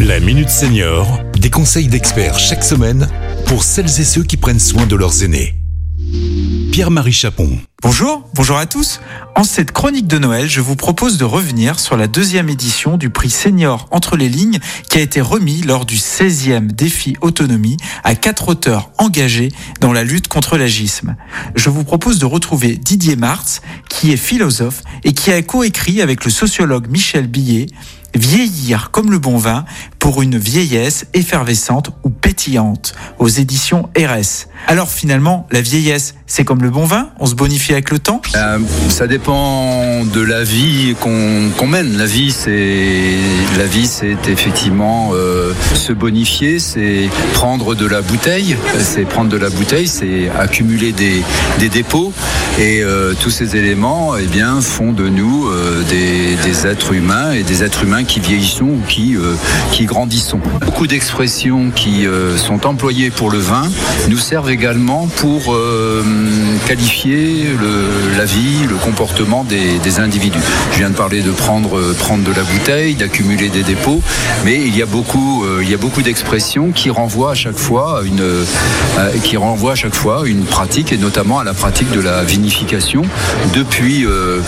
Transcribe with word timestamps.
La 0.00 0.20
Minute 0.20 0.50
Senior, 0.50 1.20
des 1.38 1.48
conseils 1.48 1.88
d'experts 1.88 2.38
chaque 2.38 2.64
semaine 2.64 3.08
pour 3.46 3.62
celles 3.62 3.86
et 3.86 4.04
ceux 4.04 4.22
qui 4.22 4.36
prennent 4.36 4.60
soin 4.60 4.84
de 4.84 4.94
leurs 4.94 5.22
aînés. 5.22 5.54
Pierre-Marie 6.70 7.14
Chapon. 7.14 7.58
Bonjour, 7.82 8.28
bonjour 8.34 8.58
à 8.58 8.66
tous. 8.66 9.00
En 9.34 9.44
cette 9.44 9.72
chronique 9.72 10.06
de 10.06 10.18
Noël, 10.18 10.48
je 10.48 10.60
vous 10.60 10.76
propose 10.76 11.16
de 11.16 11.24
revenir 11.24 11.80
sur 11.80 11.96
la 11.96 12.08
deuxième 12.08 12.50
édition 12.50 12.98
du 12.98 13.08
prix 13.08 13.30
Senior 13.30 13.88
entre 13.90 14.18
les 14.18 14.28
lignes 14.28 14.58
qui 14.90 14.98
a 14.98 15.00
été 15.00 15.22
remis 15.22 15.62
lors 15.62 15.86
du 15.86 15.96
16e 15.96 16.66
défi 16.66 17.16
autonomie 17.22 17.78
à 18.04 18.14
quatre 18.16 18.48
auteurs 18.48 18.90
engagés 18.98 19.50
dans 19.80 19.94
la 19.94 20.04
lutte 20.04 20.28
contre 20.28 20.58
l'agisme. 20.58 21.16
Je 21.54 21.70
vous 21.70 21.84
propose 21.84 22.18
de 22.18 22.26
retrouver 22.26 22.76
Didier 22.76 23.16
Martz, 23.16 23.62
qui 23.88 24.12
est 24.12 24.18
philosophe 24.18 24.82
et 25.04 25.14
qui 25.14 25.32
a 25.32 25.40
coécrit 25.40 26.02
avec 26.02 26.24
le 26.24 26.30
sociologue 26.30 26.88
Michel 26.90 27.28
Billet 27.28 27.66
Vieillir 28.16 28.90
comme 28.90 29.10
le 29.10 29.18
bon 29.18 29.36
vin 29.36 29.64
pour 29.98 30.22
une 30.22 30.38
vieillesse 30.38 31.06
effervescente 31.14 31.90
ou 32.04 32.10
pétillante. 32.10 32.94
Aux 33.18 33.28
éditions 33.28 33.88
RS. 33.96 34.46
Alors 34.68 34.88
finalement, 34.88 35.46
la 35.50 35.60
vieillesse, 35.60 36.14
c'est 36.26 36.44
comme 36.44 36.62
le 36.62 36.70
bon 36.70 36.86
vin? 36.86 37.10
On 37.18 37.26
se 37.26 37.34
bonifie 37.34 37.72
avec 37.72 37.90
le 37.90 37.98
temps? 37.98 38.22
Euh, 38.34 38.58
Ça 38.88 39.06
dépend 39.06 40.04
de 40.04 40.20
la 40.20 40.44
vie 40.44 40.94
qu'on 41.00 41.66
mène. 41.66 41.98
La 41.98 42.06
vie, 42.06 42.32
c'est 42.32 43.16
la 43.58 43.66
vie, 43.66 43.86
c'est 43.86 44.28
effectivement 44.28 45.10
euh, 45.12 45.52
se 45.74 45.92
bonifier, 45.92 46.58
c'est 46.58 47.08
prendre 47.34 47.74
de 47.74 47.86
la 47.86 48.00
bouteille, 48.00 48.56
c'est 48.78 49.04
prendre 49.04 49.28
de 49.28 49.36
la 49.36 49.50
bouteille, 49.50 49.88
c'est 49.88 50.30
accumuler 50.38 50.92
des, 50.92 51.22
dépôts. 51.68 52.12
Et 52.58 52.82
euh, 52.82 53.12
tous 53.20 53.30
ces 53.30 53.56
éléments, 53.56 54.16
eh 54.16 54.26
bien, 54.26 54.60
font 54.60 54.92
de 54.92 55.08
nous 55.08 55.48
des, 55.90 56.36
des, 56.44 56.66
êtres 56.66 56.92
humains 56.92 57.32
et 57.32 57.42
des 57.42 57.62
êtres 57.62 57.84
humains 57.84 58.04
qui 58.06 58.20
vieillissent 58.20 58.60
ou 58.60 58.78
qui 58.88 59.16
qui 59.72 59.84
grandissons. 59.84 60.40
Beaucoup 60.64 60.86
d'expressions 60.86 61.70
qui 61.70 62.06
sont 62.36 62.66
employées 62.66 63.10
pour 63.10 63.30
le 63.30 63.38
vin 63.38 63.68
nous 64.08 64.18
servent 64.18 64.50
également 64.50 65.06
pour 65.16 65.56
qualifier 66.66 67.46
le, 67.60 68.16
la 68.16 68.24
vie, 68.24 68.66
le 68.68 68.76
comportement 68.76 69.44
des, 69.44 69.78
des, 69.82 70.00
individus. 70.00 70.38
Je 70.72 70.78
viens 70.78 70.90
de 70.90 70.94
parler 70.94 71.22
de 71.22 71.30
prendre, 71.30 71.80
prendre 71.94 72.24
de 72.24 72.32
la 72.32 72.42
bouteille, 72.42 72.94
d'accumuler 72.94 73.48
des 73.48 73.62
dépôts, 73.62 74.02
mais 74.44 74.56
il 74.56 74.76
y 74.76 74.82
a 74.82 74.86
beaucoup, 74.86 75.44
euh, 75.44 75.76
beaucoup 75.80 76.02
d'expressions 76.02 76.72
qui 76.72 76.90
renvoient 76.90 77.32
à 77.32 77.34
chaque 77.34 77.58
fois 77.58 78.02
une, 78.04 78.20
euh, 78.20 78.44
qui 79.22 79.36
à 79.36 79.74
chaque 79.74 79.94
fois 79.94 80.22
une 80.26 80.44
pratique 80.44 80.92
et 80.92 80.98
notamment 80.98 81.38
à 81.38 81.44
la 81.44 81.54
pratique 81.54 81.90
de 81.92 82.00
la 82.00 82.22
vinification 82.22 83.02
depuis, 83.54 84.06
euh, 84.06 84.40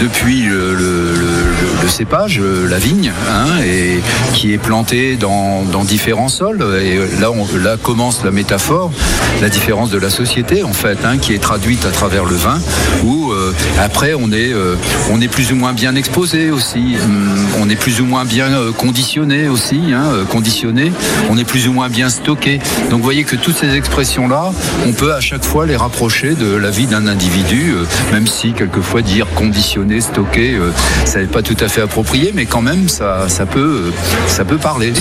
depuis 0.00 0.42
le, 0.42 1.88
cépage, 1.88 2.40
la 2.40 2.78
vigne, 2.78 2.99
hein, 3.08 3.62
et 3.64 4.00
qui 4.34 4.52
est 4.52 4.58
planté 4.58 5.16
dans, 5.16 5.64
différents 5.84 6.28
sols. 6.28 6.62
Et 6.82 6.98
là 7.20 7.76
commence 7.82 8.24
la 8.24 8.30
métaphore, 8.30 8.92
la 9.40 9.48
différence 9.48 9.90
de 9.90 9.98
la 9.98 10.10
société 10.10 10.62
en 10.64 10.72
fait, 10.72 10.98
hein, 11.04 11.18
qui 11.18 11.32
est 11.34 11.38
traduite 11.38 11.86
à 11.86 11.90
travers 11.90 12.24
le 12.24 12.36
vin, 12.36 12.58
où 13.04 13.30
euh, 13.30 13.54
après 13.78 14.12
on 14.14 14.30
est, 14.32 14.52
euh, 14.52 14.76
on 15.10 15.20
est 15.20 15.28
plus 15.28 15.52
ou 15.52 15.56
moins 15.56 15.72
bien 15.72 15.94
exposé 15.94 16.50
aussi, 16.50 16.96
hum, 17.02 17.46
on 17.60 17.70
est 17.70 17.76
plus 17.76 18.00
ou 18.00 18.06
moins 18.06 18.24
bien 18.24 18.48
euh, 18.48 18.72
conditionné 18.72 19.48
aussi, 19.48 19.80
hein, 19.94 20.24
conditionné, 20.28 20.92
on 21.30 21.38
est 21.38 21.44
plus 21.44 21.68
ou 21.68 21.72
moins 21.72 21.88
bien 21.88 22.10
stocké. 22.10 22.58
Donc 22.90 22.98
vous 22.98 23.04
voyez 23.04 23.24
que 23.24 23.36
toutes 23.36 23.56
ces 23.56 23.74
expressions-là, 23.74 24.52
on 24.86 24.92
peut 24.92 25.14
à 25.14 25.20
chaque 25.20 25.44
fois 25.44 25.66
les 25.66 25.76
rapprocher 25.76 26.34
de 26.34 26.54
la 26.54 26.70
vie 26.70 26.86
d'un 26.86 27.06
individu, 27.06 27.74
même 28.12 28.26
si 28.26 28.52
quelquefois 28.52 29.02
dire 29.02 29.26
conditionné, 29.34 30.00
stocké, 30.00 30.58
ça 31.04 31.20
n'est 31.20 31.26
pas 31.26 31.42
tout 31.42 31.56
à 31.60 31.68
fait 31.68 31.82
approprié, 31.82 32.32
mais 32.34 32.46
quand 32.46 32.62
même 32.62 32.88
ça, 32.88 33.28
ça, 33.28 33.46
peut, 33.46 33.92
ça 34.26 34.44
peut 34.44 34.58
parler. 34.58 34.92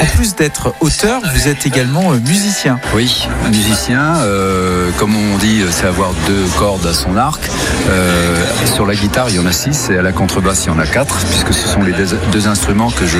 En 0.00 0.16
plus 0.16 0.34
d'être 0.34 0.74
auteur, 0.80 1.22
vous 1.34 1.48
êtes 1.48 1.66
également 1.66 2.10
musicien. 2.12 2.65
Oui, 2.94 3.28
musicien. 3.48 4.16
Euh, 4.16 4.90
comme 4.98 5.14
on 5.14 5.38
dit, 5.38 5.62
c'est 5.70 5.86
avoir 5.86 6.12
deux 6.26 6.44
cordes 6.58 6.86
à 6.86 6.92
son 6.92 7.16
arc. 7.16 7.40
Euh, 7.88 8.44
sur 8.64 8.86
la 8.86 8.94
guitare, 8.94 9.28
il 9.30 9.36
y 9.36 9.38
en 9.38 9.46
a 9.46 9.52
six 9.52 9.90
et 9.90 9.98
à 9.98 10.02
la 10.02 10.12
contrebasse, 10.12 10.64
il 10.64 10.68
y 10.68 10.70
en 10.70 10.78
a 10.78 10.86
quatre, 10.86 11.16
puisque 11.26 11.52
ce 11.52 11.68
sont 11.68 11.82
les 11.82 11.92
deux, 11.92 12.48
instruments 12.48 12.90
que 12.90 13.06
je 13.06 13.18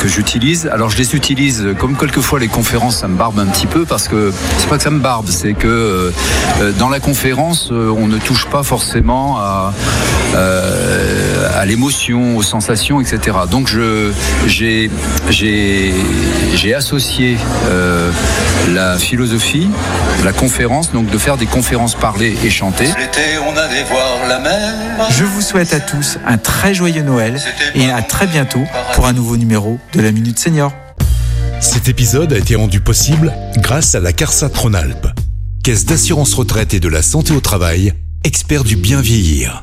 que 0.00 0.08
j'utilise. 0.08 0.68
Alors 0.72 0.88
je 0.88 0.96
les 0.96 1.14
utilise 1.14 1.68
comme 1.78 1.96
quelquefois 1.96 2.38
les 2.38 2.48
conférences, 2.48 2.98
ça 2.98 3.08
me 3.08 3.16
barbe 3.16 3.38
un 3.38 3.46
petit 3.46 3.66
peu 3.66 3.84
parce 3.84 4.08
que 4.08 4.32
c'est 4.58 4.68
pas 4.68 4.76
que 4.78 4.82
ça 4.82 4.90
me 4.90 5.00
barbe, 5.00 5.26
c'est 5.28 5.52
que 5.52 6.12
euh, 6.60 6.72
dans 6.78 6.88
la 6.88 7.00
conférence, 7.00 7.70
on 7.70 8.06
ne 8.06 8.18
touche 8.18 8.46
pas 8.46 8.62
forcément 8.62 9.38
à 9.38 9.72
à 10.34 11.66
l'émotion, 11.66 12.36
aux 12.36 12.42
sensations, 12.42 13.00
etc. 13.00 13.36
Donc 13.50 13.68
je 13.68 14.12
j'ai 14.46 14.90
j'ai 15.28 16.74
associé 16.74 17.36
la 18.68 18.98
philosophie, 18.98 19.68
la 20.24 20.32
conférence, 20.32 20.92
donc 20.92 21.10
de 21.10 21.18
faire 21.18 21.36
des 21.36 21.46
conférences 21.46 21.94
parlées 21.94 22.36
et 22.44 22.50
chantées. 22.50 22.90
Je 25.10 25.24
vous 25.24 25.40
souhaite 25.40 25.72
à 25.72 25.80
tous 25.80 26.18
un 26.26 26.38
très 26.38 26.74
joyeux 26.74 27.02
Noël 27.02 27.40
et 27.74 27.90
à 27.90 28.02
très 28.02 28.26
bientôt 28.26 28.64
pour 28.94 29.06
un 29.06 29.12
nouveau 29.12 29.36
numéro 29.36 29.78
de 29.92 30.00
la 30.00 30.12
Minute 30.12 30.38
Senior. 30.38 30.72
Cet 31.60 31.88
épisode 31.88 32.32
a 32.32 32.38
été 32.38 32.54
rendu 32.56 32.80
possible 32.80 33.32
grâce 33.56 33.94
à 33.94 34.00
la 34.00 34.12
CARSA 34.12 34.48
Tronalp, 34.48 35.08
Caisse 35.62 35.84
d'assurance 35.84 36.32
retraite 36.34 36.72
et 36.72 36.80
de 36.80 36.88
la 36.88 37.02
santé 37.02 37.32
au 37.34 37.40
travail, 37.40 37.92
expert 38.24 38.64
du 38.64 38.76
bien 38.76 39.00
vieillir. 39.00 39.62